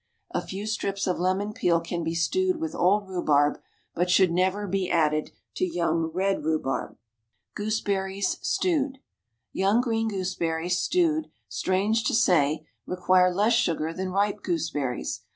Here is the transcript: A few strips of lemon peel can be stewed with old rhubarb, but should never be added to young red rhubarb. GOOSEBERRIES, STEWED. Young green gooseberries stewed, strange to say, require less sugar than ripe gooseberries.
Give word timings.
A 0.31 0.41
few 0.41 0.65
strips 0.65 1.05
of 1.05 1.19
lemon 1.19 1.53
peel 1.53 1.79
can 1.79 2.03
be 2.03 2.15
stewed 2.15 2.59
with 2.59 2.73
old 2.73 3.07
rhubarb, 3.07 3.61
but 3.93 4.09
should 4.09 4.31
never 4.31 4.65
be 4.65 4.89
added 4.89 5.29
to 5.57 5.63
young 5.71 6.09
red 6.11 6.43
rhubarb. 6.43 6.97
GOOSEBERRIES, 7.55 8.39
STEWED. 8.41 8.97
Young 9.53 9.79
green 9.79 10.07
gooseberries 10.07 10.79
stewed, 10.79 11.29
strange 11.47 12.03
to 12.05 12.15
say, 12.15 12.65
require 12.87 13.31
less 13.31 13.53
sugar 13.53 13.93
than 13.93 14.09
ripe 14.09 14.41
gooseberries. 14.41 15.21